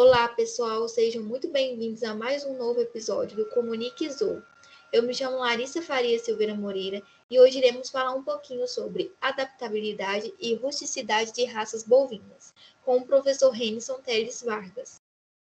[0.00, 4.40] Olá, pessoal, sejam muito bem-vindos a mais um novo episódio do Comunique Zou.
[4.92, 10.32] Eu me chamo Larissa Faria Silveira Moreira e hoje iremos falar um pouquinho sobre adaptabilidade
[10.38, 12.54] e rusticidade de raças bovinas,
[12.84, 15.00] com o professor Renison Teles Vargas.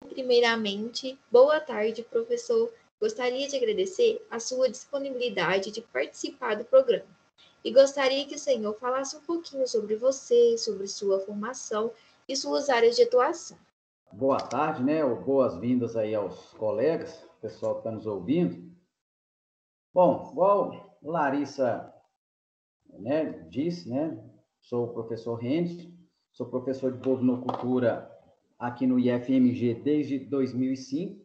[0.07, 2.71] Primeiramente, boa tarde, professor.
[2.97, 7.13] Gostaria de agradecer a sua disponibilidade de participar do programa
[7.61, 11.91] e gostaria que o senhor falasse um pouquinho sobre você, sobre sua formação
[12.25, 13.57] e suas áreas de atuação.
[14.17, 15.03] Boa tarde, né?
[15.03, 18.73] Boas-vindas aí aos colegas, pessoal que está nos ouvindo.
[19.93, 21.93] Bom, igual Larissa
[22.97, 24.17] né, disse, né?
[24.61, 25.91] Sou o professor Rendes,
[26.31, 28.09] sou professor de bovinocultura
[28.57, 31.21] aqui no IFMG desde 2005.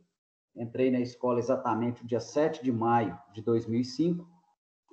[0.57, 4.29] Entrei na escola exatamente no dia 7 de maio de 2005.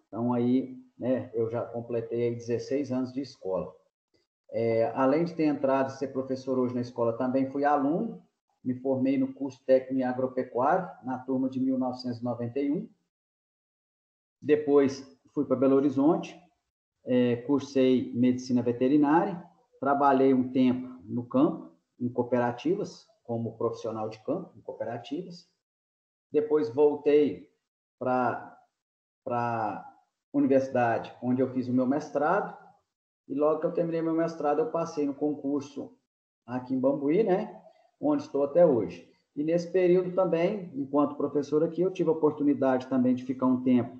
[0.07, 3.75] Então, aí, né, eu já completei 16 anos de escola.
[4.51, 8.23] É, além de ter entrado e ser professor hoje na escola, também fui aluno.
[8.63, 12.89] Me formei no curso técnico em agropecuário, na turma de 1991.
[14.41, 16.39] Depois fui para Belo Horizonte,
[17.05, 19.41] é, cursei medicina veterinária,
[19.79, 25.49] trabalhei um tempo no campo, em cooperativas, como profissional de campo, em cooperativas.
[26.31, 27.49] Depois voltei
[27.99, 28.57] para
[29.29, 29.93] a
[30.33, 32.57] universidade, onde eu fiz o meu mestrado.
[33.27, 35.93] E logo que eu terminei meu mestrado, eu passei no concurso
[36.45, 37.61] aqui em Bambuí, né?
[37.99, 39.09] Onde estou até hoje.
[39.35, 43.61] E nesse período também, enquanto professor aqui, eu tive a oportunidade também de ficar um
[43.61, 43.99] tempo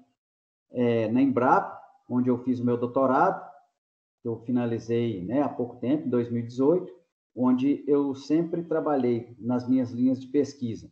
[0.71, 3.45] é, na Embrapa, onde eu fiz o meu doutorado.
[4.23, 6.97] Eu finalizei né, há pouco tempo, em 2018
[7.37, 10.91] onde eu sempre trabalhei nas minhas linhas de pesquisa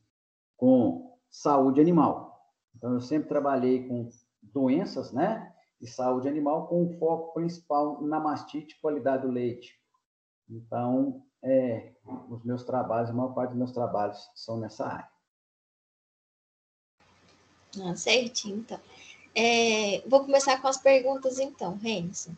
[0.56, 2.40] com saúde animal.
[2.76, 4.08] Então, eu sempre trabalhei com
[4.44, 9.80] doenças, né, de saúde animal, com o foco principal na mastite, qualidade do leite.
[10.50, 11.94] Então, é,
[12.30, 15.10] os meus trabalhos, a maior parte dos meus trabalhos são nessa área.
[17.84, 18.80] Ah, certinho, então.
[19.36, 22.36] É, vou começar com as perguntas, então, Renzo.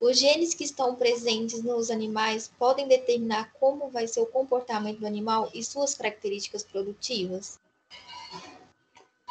[0.00, 5.06] Os genes que estão presentes nos animais podem determinar como vai ser o comportamento do
[5.06, 7.60] animal e suas características produtivas?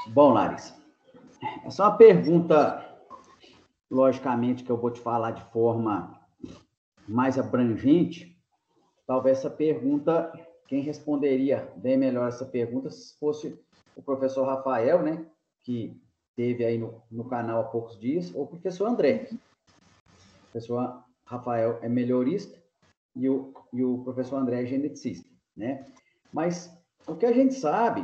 [0.07, 0.75] Bom, Larissa,
[1.65, 2.88] essa é uma pergunta,
[3.89, 6.19] logicamente, que eu vou te falar de forma
[7.07, 8.37] mais abrangente.
[9.07, 10.31] Talvez essa pergunta,
[10.67, 13.59] quem responderia bem melhor essa pergunta se fosse
[13.95, 15.25] o professor Rafael, né,
[15.63, 15.99] que
[16.35, 19.29] teve aí no, no canal há poucos dias, ou o professor André
[20.49, 22.57] o professor Rafael é melhorista
[23.15, 25.85] e o, e o professor André é geneticista, né?
[26.33, 26.75] Mas
[27.07, 28.03] o que a gente sabe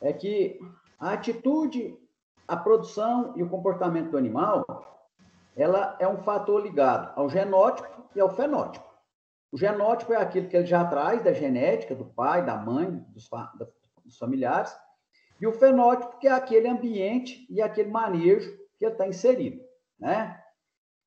[0.00, 0.58] é que
[0.98, 1.96] a atitude,
[2.48, 4.65] a produção e o comportamento do animal,
[5.56, 8.84] ela é um fator ligado ao genótipo e ao fenótipo.
[9.50, 13.28] O genótipo é aquilo que ele já traz da genética, do pai, da mãe, dos,
[14.04, 14.76] dos familiares,
[15.40, 19.62] e o fenótipo, que é aquele ambiente e aquele manejo que ele está inserido,
[19.98, 20.42] né?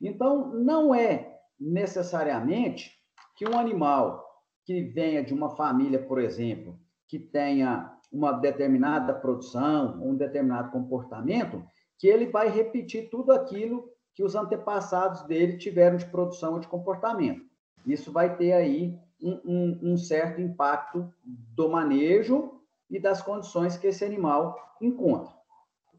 [0.02, 2.92] Então, não é necessariamente
[3.36, 4.26] que um animal
[4.66, 11.64] que venha de uma família, por exemplo, que tenha uma determinada produção, um determinado comportamento,
[11.98, 16.68] que ele vai repetir tudo aquilo que os antepassados dele tiveram de produção ou de
[16.68, 17.46] comportamento.
[17.86, 22.60] Isso vai ter aí um, um, um certo impacto do manejo
[22.90, 25.34] e das condições que esse animal encontra,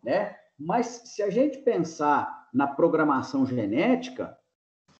[0.03, 0.37] né?
[0.59, 4.37] Mas se a gente pensar na programação genética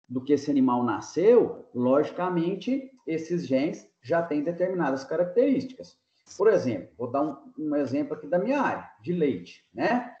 [0.09, 5.97] do que esse animal nasceu, logicamente, esses genes já têm determinadas características.
[6.37, 10.13] Por exemplo, vou dar um, um exemplo aqui da minha área, de leite, né?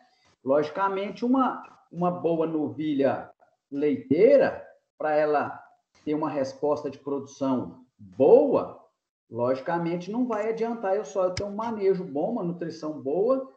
[0.43, 3.29] Logicamente, uma, uma boa novilha
[3.69, 4.65] leiteira,
[4.97, 5.63] para ela
[6.05, 8.79] ter uma resposta de produção boa,
[9.29, 13.51] logicamente não vai adiantar eu só ter um manejo bom, uma nutrição boa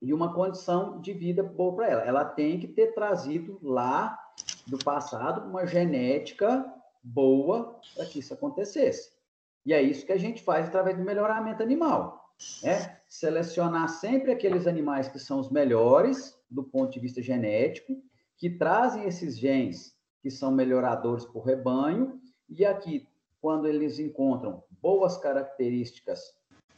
[0.00, 2.02] e uma condição de vida boa para ela.
[2.02, 4.18] Ela tem que ter trazido lá
[4.66, 6.64] do passado uma genética
[7.02, 9.12] boa para que isso acontecesse.
[9.64, 12.32] E é isso que a gente faz através do melhoramento animal.
[12.62, 13.00] Né?
[13.08, 17.96] Selecionar sempre aqueles animais que são os melhores do ponto de vista genético,
[18.36, 23.08] que trazem esses genes que são melhoradores para o rebanho, e aqui,
[23.40, 26.20] quando eles encontram boas características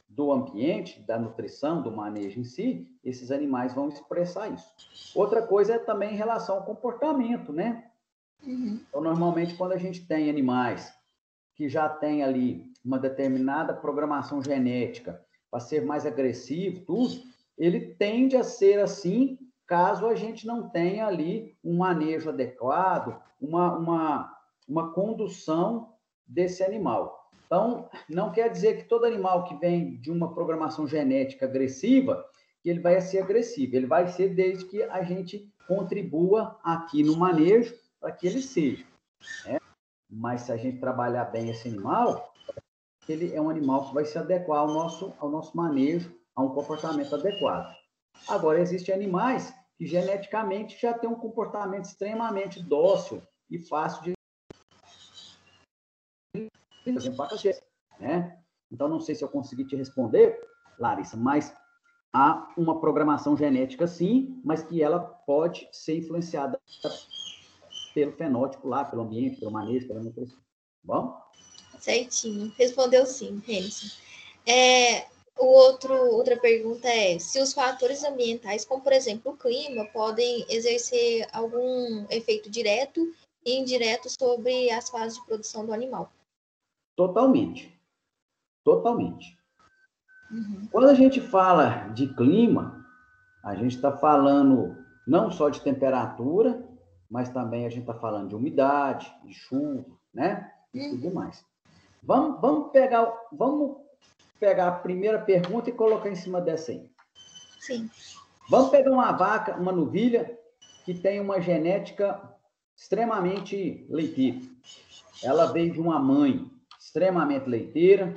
[0.09, 5.13] do ambiente, da nutrição, do manejo em si, esses animais vão expressar isso.
[5.15, 7.91] Outra coisa é também em relação ao comportamento, né?
[8.43, 10.93] Então, normalmente, quando a gente tem animais
[11.55, 17.23] que já têm ali uma determinada programação genética para ser mais agressivo, tudo,
[17.57, 23.77] ele tende a ser assim caso a gente não tenha ali um manejo adequado, uma,
[23.77, 24.37] uma,
[24.69, 25.95] uma condução
[26.27, 27.31] desse animal.
[27.47, 32.25] Então, não quer dizer que todo animal que vem de uma programação genética agressiva,
[32.63, 33.77] que ele vai ser agressivo.
[33.77, 38.85] Ele vai ser desde que a gente contribua aqui no manejo para que ele seja.
[39.45, 39.61] Né?
[40.11, 42.33] Mas se a gente trabalhar bem esse animal,
[43.09, 46.49] ele é um animal que vai se adequar ao nosso, ao nosso manejo, a um
[46.49, 47.75] comportamento adequado.
[48.29, 54.15] Agora, existem animais que geneticamente já têm um comportamento extremamente dócil e fácil de.
[56.33, 57.43] Por exemplo, vacas
[57.99, 58.39] né?
[58.71, 60.41] Então, não sei se eu consegui te responder,
[60.79, 61.55] Larissa, mas
[62.13, 66.61] há uma programação genética, sim, mas que ela pode ser influenciada
[67.95, 70.37] pelo fenótipo lá, pelo ambiente, pelo manejo, pela nutrição.
[70.37, 70.43] Tá
[70.83, 71.21] bom?
[71.79, 72.53] Certinho.
[72.57, 73.89] Respondeu sim, Renison.
[74.47, 75.07] É,
[75.39, 80.45] o outro, outra pergunta é se os fatores ambientais, como por exemplo o clima, podem
[80.49, 83.01] exercer algum efeito direto
[83.45, 86.11] e indireto sobre as fases de produção do animal.
[86.97, 87.79] Totalmente.
[88.63, 89.37] Totalmente.
[90.31, 90.69] Uhum.
[90.71, 92.85] Quando a gente fala de clima,
[93.43, 94.77] a gente está falando
[95.07, 96.67] não só de temperatura,
[97.11, 100.51] mas também a gente está falando de umidade, de chuva, né?
[100.73, 100.91] E uhum.
[100.91, 101.45] tudo mais.
[102.03, 103.84] Vamos, vamos, pegar, vamos
[104.39, 106.89] pegar a primeira pergunta e colocar em cima dessa aí.
[107.61, 107.89] Sim.
[108.51, 110.39] Vamos pegar uma vaca, uma novilha,
[110.85, 112.21] que tem uma genética
[112.77, 114.41] extremamente leiteira.
[115.23, 118.13] Ela veio de uma mãe extremamente leiteira,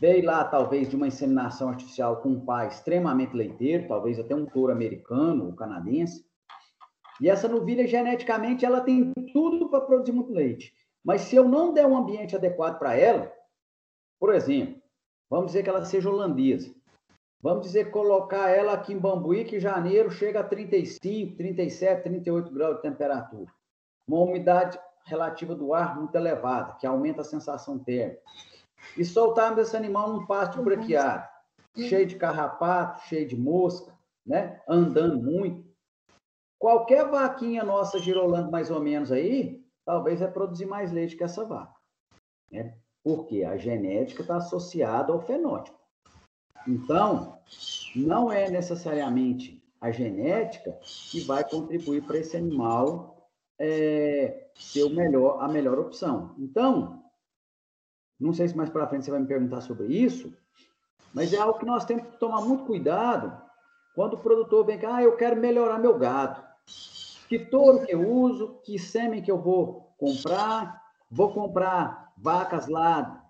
[0.00, 4.46] veio lá talvez de uma inseminação artificial com um pai extremamente leiteiro, talvez até um
[4.46, 6.26] touro americano ou canadense.
[7.20, 10.74] E essa novilha geneticamente ela tem tudo para produzir muito leite.
[11.04, 13.32] Mas se eu não der um ambiente adequado para ela,
[14.18, 14.82] por exemplo,
[15.30, 16.74] vamos dizer que ela seja holandesa.
[17.40, 22.50] Vamos dizer colocar ela aqui em Bambuí, que em janeiro chega a 35, 37, 38
[22.50, 23.52] graus de temperatura.
[24.08, 28.22] Uma umidade relativa do ar muito elevada, que aumenta a sensação térmica.
[28.96, 30.64] E soltarmos esse animal num pasto uhum.
[30.64, 31.28] braquiário,
[31.76, 33.92] cheio de carrapato, cheio de mosca,
[34.24, 34.60] né?
[34.68, 35.64] andando muito.
[36.58, 41.44] Qualquer vaquinha nossa girolando mais ou menos aí, talvez vai produzir mais leite que essa
[41.44, 41.74] vaca.
[42.50, 42.74] Né?
[43.04, 45.78] Porque a genética está associada ao fenótipo.
[46.66, 47.38] Então,
[47.94, 53.28] não é necessariamente a genética que vai contribuir para esse animal
[53.58, 56.34] é, ser melhor, a melhor opção.
[56.38, 57.04] Então,
[58.18, 60.34] não sei se mais para frente você vai me perguntar sobre isso,
[61.12, 63.44] mas é algo que nós temos que tomar muito cuidado
[63.94, 66.42] quando o produtor vem cá, ah, eu quero melhorar meu gado.
[67.28, 73.24] Que touro que eu uso, que sêmen que eu vou comprar, vou comprar vacas lá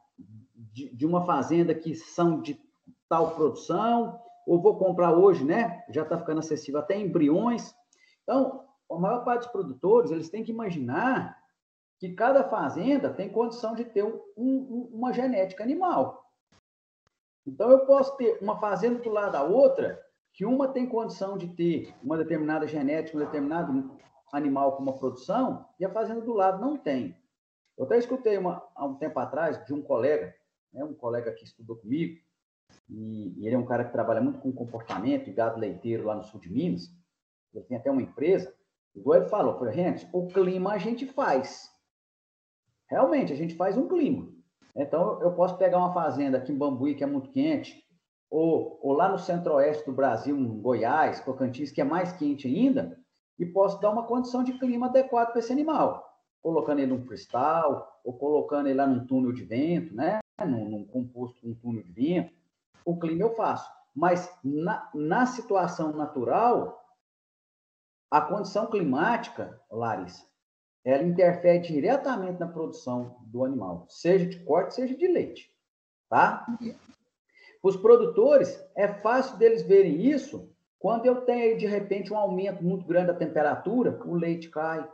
[0.54, 2.60] de, de uma fazenda que são de
[3.08, 5.84] tal produção, ou vou comprar hoje, né?
[5.88, 7.74] Já está ficando acessível até embriões.
[8.22, 11.38] Então, a maior parte dos produtores, eles têm que imaginar
[11.98, 16.24] que cada fazenda tem condição de ter um, um, uma genética animal.
[17.46, 20.00] Então, eu posso ter uma fazenda do lado da outra,
[20.32, 23.90] que uma tem condição de ter uma determinada genética, um determinado
[24.32, 27.16] animal com uma produção, e a fazenda do lado não tem.
[27.76, 30.34] Eu até escutei uma, há um tempo atrás de um colega,
[30.72, 32.20] né, um colega que estudou comigo,
[32.88, 36.14] e, e ele é um cara que trabalha muito com comportamento e gado leiteiro lá
[36.14, 36.88] no sul de Minas.
[37.52, 38.54] Ele tem até uma empresa.
[38.94, 41.70] Igual ele falou, falei, gente, o clima a gente faz.
[42.88, 44.28] Realmente, a gente faz um clima.
[44.76, 47.82] Então, eu posso pegar uma fazenda aqui em Bambuí, que é muito quente,
[48.28, 52.98] ou, ou lá no centro-oeste do Brasil, em Goiás, Tocantins, que é mais quente ainda,
[53.38, 56.13] e posso dar uma condição de clima adequado para esse animal,
[56.44, 60.20] colocando ele num cristal, ou colocando ele lá num túnel de vento, né?
[60.40, 62.34] num, num composto com um túnel de vento.
[62.84, 63.66] O clima eu faço.
[63.96, 66.84] Mas na, na situação natural,
[68.10, 70.26] a condição climática, Larissa,
[70.84, 75.50] ela interfere diretamente na produção do animal, seja de corte, seja de leite,
[76.10, 76.46] tá?
[77.62, 82.84] Os produtores, é fácil deles verem isso quando eu tenho, de repente, um aumento muito
[82.84, 84.86] grande da temperatura, o leite cai.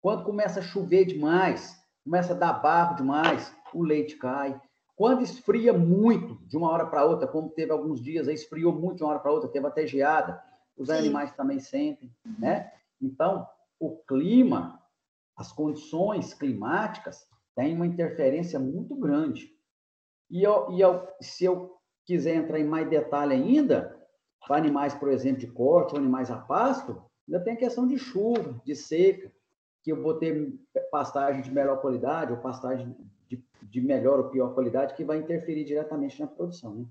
[0.00, 4.60] Quando começa a chover demais, começa a dar barro demais, o leite cai.
[4.96, 8.96] Quando esfria muito de uma hora para outra, como teve alguns dias, aí esfriou muito
[8.96, 10.42] de uma hora para outra, teve até geada,
[10.76, 10.94] os Sim.
[10.94, 12.72] animais também sentem, né?
[13.00, 13.46] Então,
[13.78, 14.82] o clima,
[15.36, 19.52] as condições climáticas têm uma interferência muito grande.
[20.30, 23.96] E, eu, e eu, se eu quiser entrar em mais detalhe ainda,
[24.46, 27.98] para animais, por exemplo, de corte, ou animais a pasto, ainda tem a questão de
[27.98, 29.32] chuva, de seca,
[29.88, 30.52] que eu vou ter
[30.90, 32.94] pastagem de melhor qualidade ou pastagem
[33.26, 36.74] de, de melhor ou pior qualidade, que vai interferir diretamente na produção.
[36.74, 36.84] Né?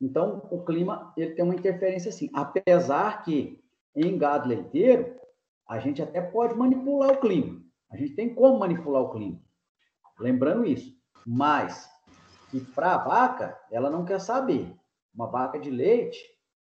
[0.00, 3.62] Então, o clima ele tem uma interferência assim, apesar que
[3.94, 5.14] em gado leiteiro,
[5.68, 7.62] a gente até pode manipular o clima.
[7.88, 9.40] A gente tem como manipular o clima.
[10.18, 10.92] Lembrando isso.
[11.24, 11.88] Mas
[12.50, 14.74] que para a vaca, ela não quer saber.
[15.14, 16.18] Uma vaca de leite,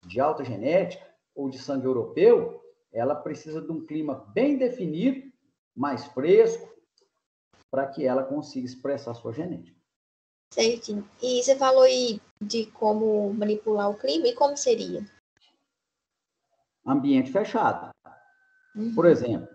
[0.07, 2.61] de alta genética ou de sangue europeu,
[2.93, 5.26] ela precisa de um clima bem definido,
[5.77, 6.67] mais fresco,
[7.71, 9.77] para que ela consiga expressar sua genética.
[10.53, 11.07] Certinho.
[11.23, 15.05] E você falou aí de como manipular o clima, e como seria?
[16.87, 17.91] Ambiente fechado.
[18.75, 18.95] Uhum.
[18.95, 19.49] Por exemplo,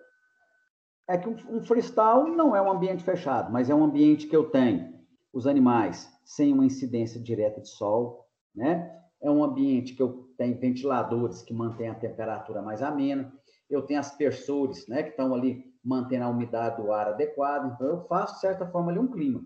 [1.08, 4.50] é que um freestyle não é um ambiente fechado, mas é um ambiente que eu
[4.50, 5.00] tenho
[5.34, 9.00] os animais sem uma incidência direta de sol, né?
[9.22, 13.32] É um ambiente que eu tenho ventiladores que mantêm a temperatura mais amena,
[13.70, 18.02] eu tenho aspersores, né, que estão ali mantendo a umidade do ar adequada, então eu
[18.06, 19.44] faço, de certa forma, ali um clima.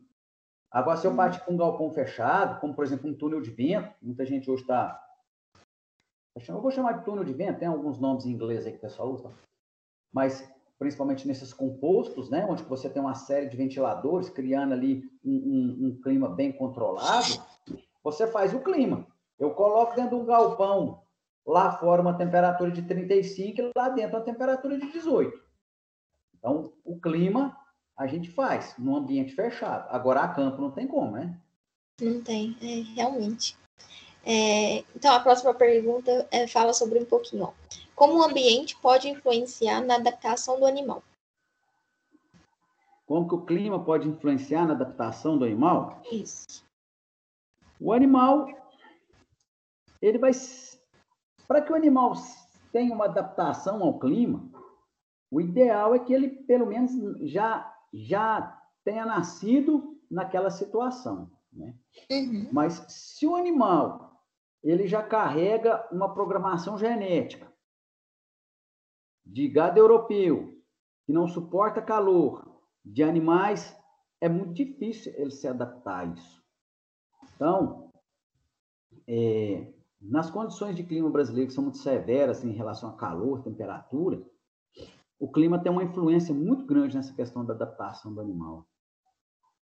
[0.70, 3.94] Agora, se eu partir com um galpão fechado, como, por exemplo, um túnel de vento,
[4.02, 5.02] muita gente hoje está...
[6.36, 8.82] Eu vou chamar de túnel de vento, tem alguns nomes em inglês aí que o
[8.82, 9.32] pessoal usa,
[10.14, 10.46] mas
[10.78, 15.88] principalmente nesses compostos, né, onde você tem uma série de ventiladores criando ali um, um,
[15.88, 17.42] um, clima bem controlado,
[18.04, 19.08] você faz o clima.
[19.40, 21.02] Eu coloco dentro de um galpão
[21.46, 25.45] lá fora uma temperatura de 35 e lá dentro uma temperatura de 18.
[26.46, 27.58] Então, o clima
[27.98, 29.90] a gente faz num ambiente fechado.
[29.90, 31.36] Agora, a campo não tem como, né?
[32.00, 33.58] Não tem, é, realmente.
[34.24, 37.54] É, então, a próxima pergunta é, fala sobre um pouquinho, ó.
[37.96, 41.02] Como o ambiente pode influenciar na adaptação do animal?
[43.08, 46.00] Como que o clima pode influenciar na adaptação do animal?
[46.12, 46.64] Isso.
[47.80, 48.48] O animal,
[50.00, 50.32] ele vai.
[51.48, 52.14] Para que o animal
[52.72, 54.44] tenha uma adaptação ao clima,
[55.32, 56.92] o ideal é que ele, pelo menos,
[57.30, 61.32] já, já tenha nascido naquela situação.
[61.52, 61.74] Né?
[62.12, 62.50] Uhum.
[62.52, 64.22] Mas se o animal
[64.64, 67.54] ele já carrega uma programação genética
[69.26, 70.60] de gado europeu,
[71.06, 73.76] que não suporta calor, de animais,
[74.22, 76.44] é muito difícil ele se adaptar a isso.
[77.36, 77.92] Então,
[79.08, 84.24] é, nas condições de clima brasileiro, que são muito severas em relação a calor, temperatura,
[85.20, 88.68] o clima tem uma influência muito grande nessa questão da adaptação do animal.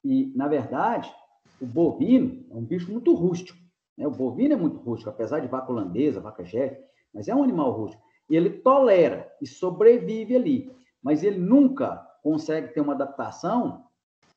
[0.03, 1.13] E, na verdade,
[1.59, 3.59] o bovino é um bicho muito rústico.
[3.97, 4.07] Né?
[4.07, 6.77] O bovino é muito rústico, apesar de vaca holandesa, vaca jegue,
[7.13, 8.01] mas é um animal rústico
[8.35, 13.85] ele tolera e sobrevive ali, mas ele nunca consegue ter uma adaptação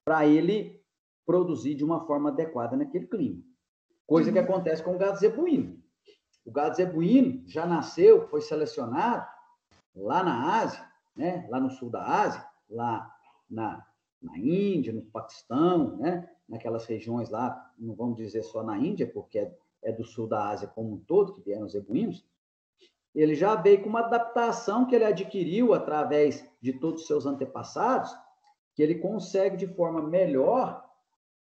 [0.04, 0.82] para ele
[1.24, 3.42] produzir de uma forma adequada naquele clima.
[4.06, 4.34] Coisa uhum.
[4.34, 5.78] que acontece com o gado zebuíno.
[6.44, 9.26] O gado zebuíno já nasceu, foi selecionado
[9.94, 10.84] lá na Ásia,
[11.16, 11.46] né?
[11.50, 13.10] lá no sul da Ásia, lá
[13.48, 13.86] na,
[14.20, 16.28] na Índia, no Paquistão, né?
[16.48, 20.48] naquelas regiões lá, não vamos dizer só na Índia, porque é, é do sul da
[20.48, 22.24] Ásia como um todo que vieram os zebuínos,
[23.14, 28.14] ele já veio com uma adaptação que ele adquiriu através de todos os seus antepassados,
[28.74, 30.84] que ele consegue de forma melhor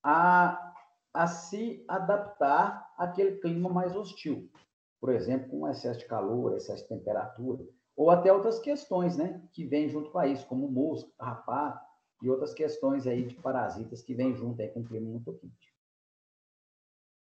[0.03, 0.73] a,
[1.13, 4.51] a se adaptar àquele clima mais hostil.
[4.99, 9.65] Por exemplo, com excesso de calor, excesso de temperatura, ou até outras questões, né, que
[9.65, 11.79] vêm junto com isso, como mosca, rapaz
[12.21, 15.74] e outras questões aí de parasitas que vêm junto aí com o clima muito quente.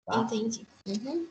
[0.04, 0.18] Tá?
[0.18, 0.66] Entendi.
[0.86, 1.28] Uhum.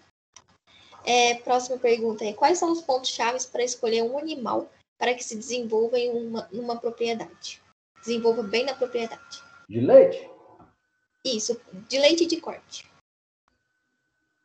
[1.06, 5.24] É, próxima pergunta é: quais são os pontos chaves para escolher um animal para que
[5.24, 7.62] se desenvolva em uma, numa propriedade?
[8.00, 9.44] Desenvolva bem na propriedade.
[9.70, 10.30] De leite?
[11.24, 12.90] Isso, de leite de corte.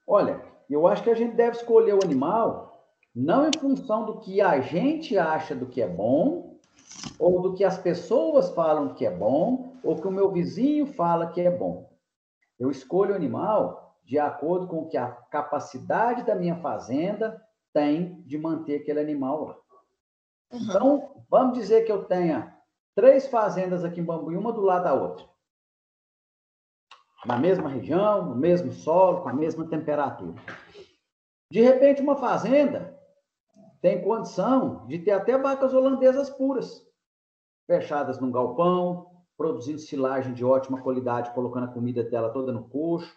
[0.06, 2.75] Olha, eu acho que a gente deve escolher o animal
[3.16, 6.58] não em função do que a gente acha do que é bom,
[7.18, 11.28] ou do que as pessoas falam que é bom, ou que o meu vizinho fala
[11.28, 11.90] que é bom.
[12.58, 17.42] Eu escolho o animal de acordo com o que a capacidade da minha fazenda
[17.72, 19.56] tem de manter aquele animal lá.
[20.52, 20.60] Uhum.
[20.60, 22.54] Então, vamos dizer que eu tenha
[22.94, 25.26] três fazendas aqui em Bambuí, uma do lado da outra.
[27.24, 30.34] Na mesma região, no mesmo solo, com a mesma temperatura.
[31.50, 32.95] De repente, uma fazenda
[33.80, 36.86] tem condição de ter até vacas holandesas puras,
[37.66, 43.14] fechadas num galpão, produzindo silagem de ótima qualidade, colocando a comida dela toda no coxo,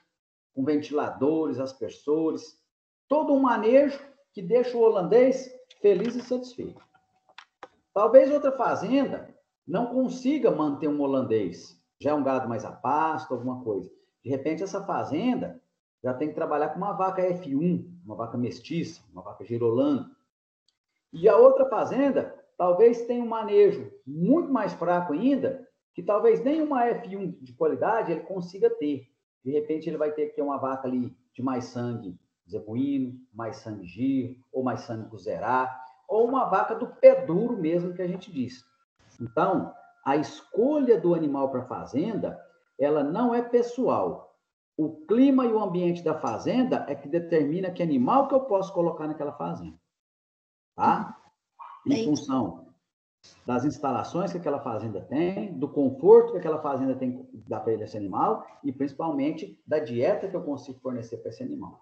[0.53, 2.57] com ventiladores, aspersores,
[3.07, 3.99] todo um manejo
[4.33, 5.49] que deixa o holandês
[5.81, 6.83] feliz e satisfeito.
[7.93, 9.33] Talvez outra fazenda
[9.67, 13.89] não consiga manter um holandês, já é um gado mais a pasto, alguma coisa.
[14.23, 15.61] De repente, essa fazenda
[16.03, 20.09] já tem que trabalhar com uma vaca F1, uma vaca mestiça, uma vaca girolando.
[21.11, 26.61] E a outra fazenda talvez tenha um manejo muito mais fraco ainda, que talvez nem
[26.61, 29.07] uma F1 de qualidade ele consiga ter.
[29.43, 33.57] De repente, ele vai ter que ter uma vaca ali de mais sangue zebuíno, mais
[33.57, 38.07] sangue giro, ou mais sangue cozerá, ou uma vaca do pé duro mesmo, que a
[38.07, 38.65] gente diz.
[39.21, 39.73] Então,
[40.03, 42.39] a escolha do animal para a fazenda,
[42.77, 44.35] ela não é pessoal.
[44.75, 48.73] O clima e o ambiente da fazenda é que determina que animal que eu posso
[48.73, 49.78] colocar naquela fazenda.
[50.79, 51.21] Tá?
[51.85, 52.73] Em função
[53.45, 57.97] das instalações que aquela fazenda tem, do conforto que aquela fazenda tem dar para esse
[57.97, 61.81] animal e principalmente da dieta que eu consigo fornecer para esse animal.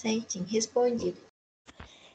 [0.00, 1.20] Certinho, respondido.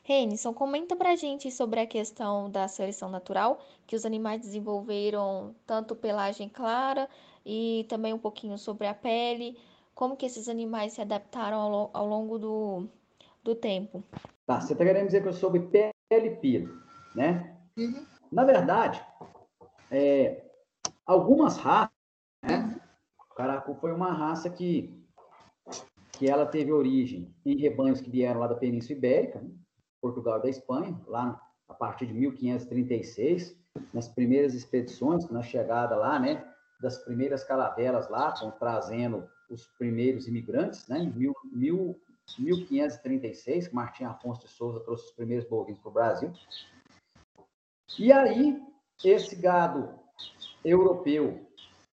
[0.04, 5.98] Renison, comenta pra gente sobre a questão da seleção natural, que os animais desenvolveram tanto
[5.98, 7.10] pelagem clara
[7.46, 9.58] e também um pouquinho sobre a pele,
[9.94, 12.88] como que esses animais se adaptaram ao, ao longo do,
[13.44, 14.02] do tempo.
[14.52, 16.82] Tá, você está querendo dizer que eu soube pelo,
[17.16, 17.56] né?
[17.78, 18.06] Uhum.
[18.30, 19.02] Na verdade,
[19.90, 20.44] é,
[21.06, 21.96] algumas raças,
[22.44, 22.78] né?
[23.32, 24.94] O caracu foi uma raça que,
[26.12, 29.52] que ela teve origem em rebanhos que vieram lá da Península Ibérica, né?
[30.02, 31.40] Portugal e da Espanha, lá
[31.70, 33.58] a partir de 1536,
[33.94, 36.46] nas primeiras expedições, na chegada lá, né,
[36.82, 42.02] das primeiras caravelas lá, trazendo os primeiros imigrantes, né, em mil, mil,
[42.40, 46.34] 1536, que Martim Afonso de Souza trouxe os primeiros bovinos para o Brasil.
[48.00, 48.62] E aí,
[49.04, 50.00] esse gado
[50.64, 51.46] europeu,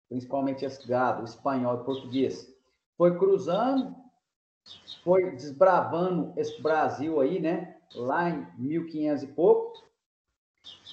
[0.09, 2.55] principalmente esse gado espanhol e português,
[2.97, 3.97] foi cruzando,
[5.03, 7.81] foi desbravando esse Brasil aí, né?
[7.95, 9.83] Lá em 1500 e pouco,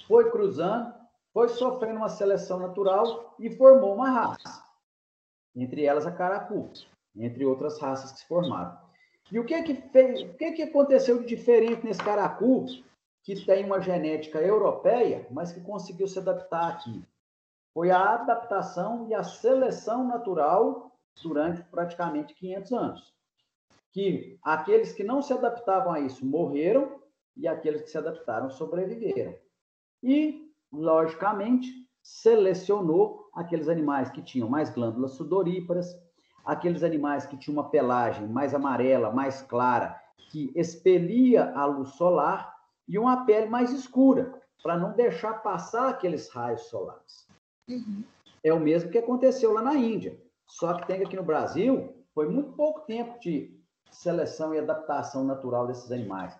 [0.07, 0.93] foi cruzando,
[1.33, 4.63] foi sofrendo uma seleção natural e formou uma raça.
[5.53, 6.71] Entre elas a caracu,
[7.15, 8.84] entre outras raças que se formaram.
[9.31, 12.65] E o que que fez, o que que aconteceu de diferente nesse caracu
[13.23, 17.03] que tem uma genética europeia, mas que conseguiu se adaptar aqui?
[17.73, 20.91] Foi a adaptação e a seleção natural
[21.21, 23.15] durante praticamente 500 anos
[23.95, 26.99] que aqueles que não se adaptavam a isso morreram
[27.33, 29.33] e aqueles que se adaptaram sobreviveram.
[30.03, 31.69] E, logicamente,
[32.03, 35.97] selecionou aqueles animais que tinham mais glândulas sudoríparas,
[36.45, 42.53] aqueles animais que tinham uma pelagem mais amarela, mais clara, que expelia a luz solar,
[42.87, 47.27] e uma pele mais escura, para não deixar passar aqueles raios solares.
[47.67, 48.03] Uhum.
[48.43, 50.19] É o mesmo que aconteceu lá na Índia.
[50.45, 55.65] Só que tem aqui no Brasil, foi muito pouco tempo de seleção e adaptação natural
[55.65, 56.39] desses animais.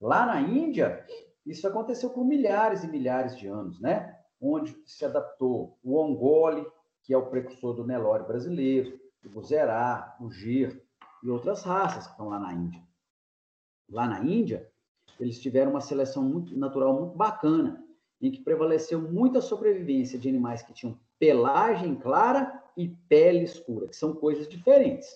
[0.00, 1.04] Lá na Índia,
[1.44, 4.16] isso aconteceu por milhares e milhares de anos, né?
[4.40, 6.66] Onde se adaptou o Ongole,
[7.02, 10.82] que é o precursor do Nelore brasileiro, o Buzerá, o Gir
[11.22, 12.82] e outras raças que estão lá na Índia.
[13.88, 14.70] Lá na Índia,
[15.18, 17.84] eles tiveram uma seleção muito, natural muito bacana,
[18.20, 23.96] em que prevaleceu muita sobrevivência de animais que tinham pelagem clara e pele escura, que
[23.96, 25.08] são coisas diferentes.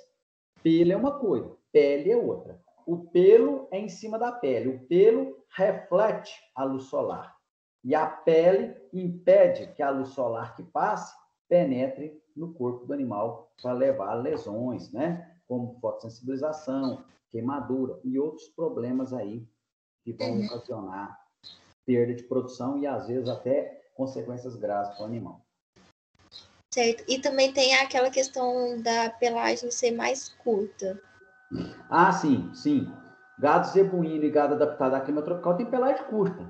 [0.62, 2.61] Pelo é uma coisa, pele é outra.
[2.87, 4.69] O pelo é em cima da pele.
[4.69, 7.37] O pelo reflete a luz solar.
[7.83, 11.14] E a pele impede que a luz solar que passe
[11.49, 15.37] penetre no corpo do animal para levar lesões, né?
[15.47, 19.47] Como fotossensibilização, queimadura e outros problemas aí
[20.03, 20.47] que vão uhum.
[20.47, 21.19] ocasionar
[21.85, 25.41] perda de produção e às vezes até consequências graves para o animal.
[26.73, 27.05] Certo.
[27.09, 31.01] E também tem aquela questão da pelagem ser mais curta.
[31.89, 32.87] Ah, sim, sim.
[33.39, 36.47] Gado zebuíno e gado adaptado a clima tropical tem pelagem curta,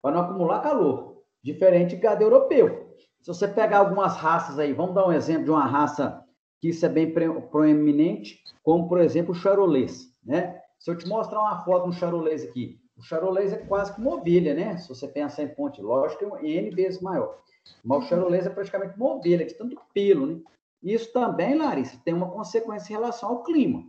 [0.00, 1.22] para não acumular calor.
[1.42, 2.85] Diferente de gado europeu.
[3.26, 6.24] Se você pegar algumas raças aí, vamos dar um exemplo de uma raça
[6.60, 7.12] que isso é bem
[7.50, 10.62] proeminente, como, por exemplo, o charolês, né?
[10.78, 14.00] Se eu te mostrar uma foto de um charolês aqui, o charolês é quase que
[14.00, 14.76] uma ovelha, né?
[14.76, 17.42] Se você pensar em ponte, lógico é N vezes maior.
[17.82, 20.40] Mas o charolês é praticamente uma ovelha, de tanto pelo, né?
[20.80, 23.84] Isso também, Larissa, tem uma consequência em relação ao clima.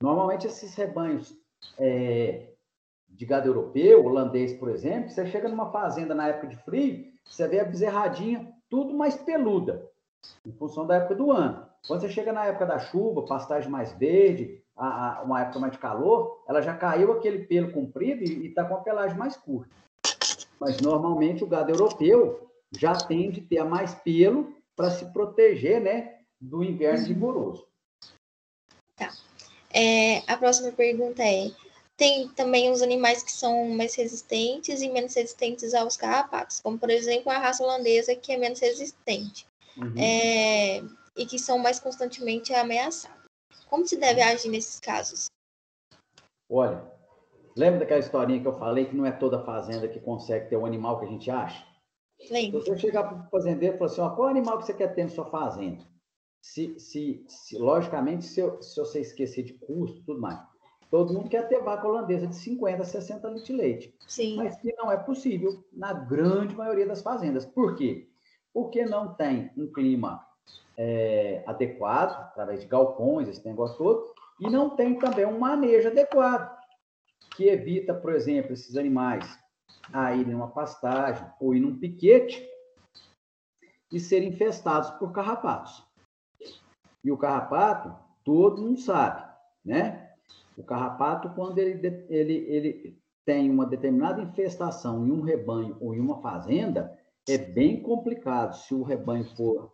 [0.00, 1.36] Normalmente, esses rebanhos
[1.76, 2.52] é,
[3.08, 7.46] de gado europeu, holandês, por exemplo, você chega numa fazenda na época de frio, você
[7.48, 9.88] vê a bezerradinha tudo mais peluda,
[10.46, 11.66] em função da época do ano.
[11.86, 15.72] Quando você chega na época da chuva, pastagem mais verde, a, a, uma época mais
[15.72, 19.74] de calor, ela já caiu aquele pelo comprido e está com a pelagem mais curta.
[20.58, 26.20] Mas normalmente o gado europeu já tende a ter mais pelo para se proteger né,
[26.40, 27.66] do inverno rigoroso.
[29.72, 31.50] É, a próxima pergunta é:
[32.00, 36.88] tem também os animais que são mais resistentes e menos resistentes aos carrapatos, como por
[36.88, 39.92] exemplo a raça holandesa, que é menos resistente uhum.
[39.98, 40.78] é,
[41.14, 43.20] e que são mais constantemente ameaçados.
[43.68, 45.26] Como se deve agir nesses casos?
[46.48, 46.82] Olha,
[47.54, 50.60] lembra daquela historinha que eu falei que não é toda fazenda que consegue ter o
[50.60, 51.66] um animal que a gente acha?
[52.30, 52.62] Lembro.
[52.62, 54.94] Se você chegar para o fazendeiro e falar assim: ó, qual animal que você quer
[54.94, 55.84] ter na sua fazenda?
[56.40, 60.40] se, se, se logicamente, se, eu, se você esquecer de custo tudo mais,
[60.90, 63.94] todo mundo quer ter vaca holandesa de 50, 60 litros de leite.
[64.06, 64.36] Sim.
[64.36, 67.46] Mas que não é possível na grande maioria das fazendas.
[67.46, 68.08] Por quê?
[68.52, 70.26] Porque não tem um clima
[70.76, 76.58] é, adequado, através de galpões, esse negócio todo, e não tem também um manejo adequado,
[77.36, 79.38] que evita, por exemplo, esses animais
[79.92, 82.46] a irem numa pastagem ou ir num piquete
[83.92, 85.84] e serem infestados por carrapatos.
[87.04, 89.22] E o carrapato, todo mundo sabe,
[89.64, 90.09] né?
[90.60, 95.98] O carrapato, quando ele, ele, ele tem uma determinada infestação em um rebanho ou em
[95.98, 96.94] uma fazenda,
[97.26, 98.52] é bem complicado.
[98.52, 99.72] Se o rebanho for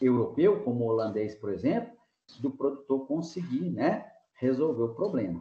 [0.00, 1.96] europeu, como o holandês, por exemplo,
[2.40, 5.40] do produtor conseguir né, resolver o problema.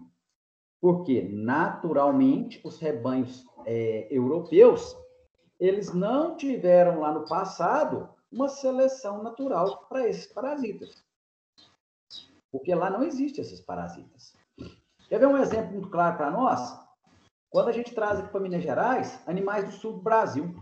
[0.80, 4.96] Porque, naturalmente, os rebanhos é, europeus,
[5.60, 11.04] eles não tiveram lá no passado uma seleção natural para esses parasitas.
[12.52, 14.36] Porque lá não existem esses parasitas.
[15.08, 16.80] Quer ver um exemplo muito claro para nós?
[17.50, 20.56] Quando a gente traz aqui para Minas Gerais, animais do sul do Brasil.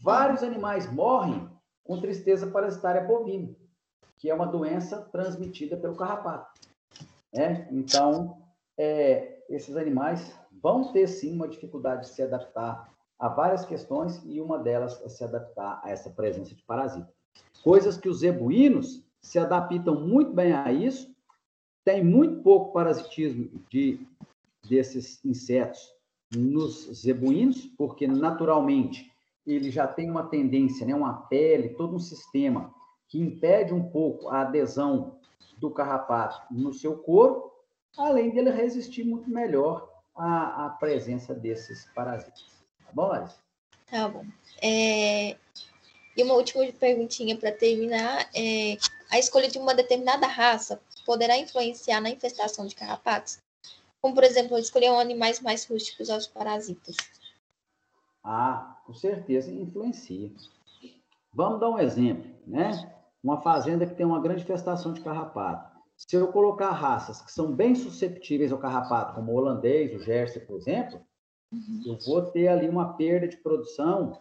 [0.00, 1.48] Vários animais morrem
[1.82, 3.54] com tristeza parasitária bovina,
[4.18, 6.60] que é uma doença transmitida pelo carrapato.
[7.34, 7.66] É?
[7.70, 8.42] Então,
[8.78, 14.40] é, esses animais vão ter sim uma dificuldade de se adaptar a várias questões e
[14.40, 17.08] uma delas é se adaptar a essa presença de parasita.
[17.62, 21.11] Coisas que os zebuínos se adaptam muito bem a isso,
[21.84, 24.00] tem muito pouco parasitismo de,
[24.68, 25.92] desses insetos
[26.34, 29.12] nos zebuínos, porque naturalmente
[29.46, 32.72] ele já tem uma tendência, né, uma pele, todo um sistema
[33.08, 35.18] que impede um pouco a adesão
[35.58, 37.52] do carrapato no seu corpo,
[37.98, 42.64] além dele resistir muito melhor à, à presença desses parasitas.
[42.84, 43.36] Tá bom, Larissa?
[43.90, 44.24] Tá bom.
[44.62, 45.36] É...
[46.16, 48.28] E uma última perguntinha para terminar.
[48.34, 48.78] É...
[49.10, 53.38] A escolha de uma determinada raça poderá influenciar na infestação de carrapatos?
[54.00, 56.96] Como, por exemplo, escolher animais mais rústicos aos parasitas.
[58.24, 60.30] Ah, com certeza influencia.
[61.32, 62.92] Vamos dar um exemplo, né?
[63.22, 65.72] Uma fazenda que tem uma grande infestação de carrapato.
[65.96, 70.42] Se eu colocar raças que são bem susceptíveis ao carrapato, como o holandês, o Jersey,
[70.42, 71.00] por exemplo,
[71.52, 71.82] uhum.
[71.86, 74.20] eu vou ter ali uma perda de produção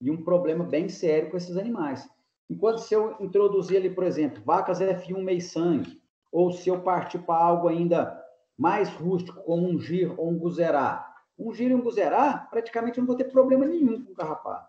[0.00, 2.08] e um problema bem sério com esses animais.
[2.48, 6.00] Enquanto se eu introduzir ali, por exemplo, vacas F1 meio sangue,
[6.36, 8.22] ou se eu partir para algo ainda
[8.58, 13.02] mais rústico, como um gir ou um guzerá, um giro e um guzerá, praticamente eu
[13.02, 14.68] não vou ter problema nenhum com o carrapato.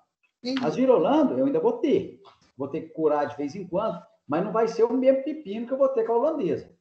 [0.64, 2.22] As virolando, eu ainda vou ter.
[2.58, 5.68] Vou ter que curar de vez em quando, mas não vai ser o mesmo pepino
[5.68, 6.72] que eu vou ter com a holandesa.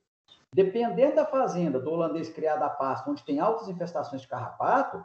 [0.55, 5.05] Dependendo da fazenda do holandês criado a pasto, onde tem altas infestações de carrapato,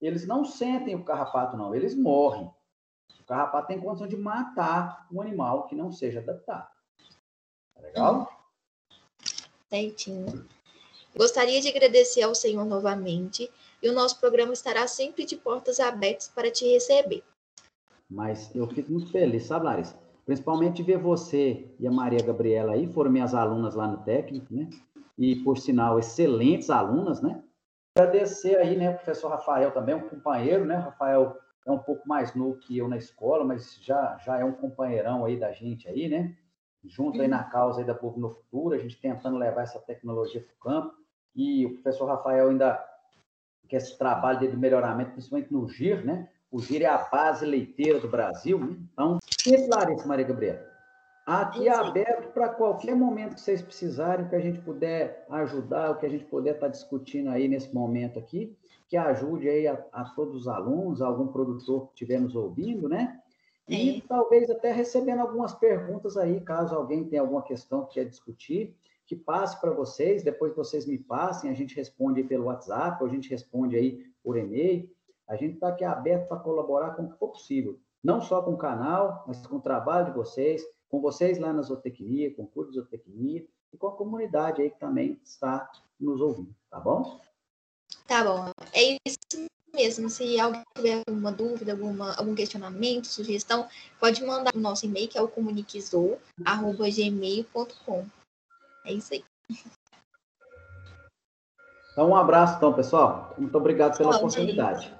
[0.00, 2.50] eles não sentem o carrapato, não, eles morrem.
[3.20, 6.66] O carrapato tem condição de matar um animal que não seja adaptado.
[7.76, 8.39] Tá legal?
[9.70, 10.44] Certinho.
[11.16, 13.48] Gostaria de agradecer ao Senhor novamente
[13.80, 17.22] e o nosso programa estará sempre de portas abertas para te receber.
[18.10, 19.96] Mas eu fico muito feliz, sabe, Larissa?
[20.26, 24.68] Principalmente ver você e a Maria Gabriela aí, foram minhas alunas lá no técnico, né?
[25.16, 27.42] E, por sinal, excelentes alunas, né?
[27.96, 30.78] Agradecer aí, né, o professor Rafael também, um companheiro, né?
[30.78, 34.44] O Rafael é um pouco mais novo que eu na escola, mas já, já é
[34.44, 36.36] um companheirão aí da gente aí, né?
[36.84, 40.40] Junto aí na causa aí da Povo no Futuro, a gente tentando levar essa tecnologia
[40.40, 40.94] para o campo.
[41.34, 42.82] E o professor Rafael ainda
[43.68, 46.28] que esse trabalho de melhoramento, principalmente no GIR, né?
[46.50, 48.58] O GIR é a base leiteira do Brasil.
[48.58, 48.76] Né?
[48.92, 50.68] Então, sempre, Larissa Maria Gabriela.
[51.24, 55.96] Aqui é aberto para qualquer momento que vocês precisarem, que a gente puder ajudar, o
[55.96, 58.56] que a gente puder estar tá discutindo aí nesse momento aqui,
[58.88, 63.20] que ajude aí a, a todos os alunos, algum produtor que estiver nos ouvindo, né?
[63.70, 64.02] E é.
[64.08, 68.76] talvez até recebendo algumas perguntas aí, caso alguém tenha alguma questão que quer discutir
[69.10, 73.12] que passe para vocês, depois vocês me passem, a gente responde pelo WhatsApp, ou a
[73.12, 74.88] gente responde aí por e-mail.
[75.26, 78.52] A gente está aqui aberto para colaborar com o que for possível, não só com
[78.52, 82.46] o canal, mas com o trabalho de vocês, com vocês lá na zootecnia, com o
[82.46, 87.20] curso de zootecnia, e com a comunidade aí que também está nos ouvindo, tá bom?
[88.06, 90.10] Tá bom, é isso mesmo.
[90.10, 93.66] Se alguém tiver alguma dúvida, alguma, algum questionamento, sugestão,
[93.98, 98.06] pode mandar no nosso e-mail, que é o comuniquezou.gmail.com.
[98.84, 99.24] É isso aí.
[101.92, 103.34] Então, um abraço, então, pessoal.
[103.36, 104.99] Muito obrigado pela oportunidade.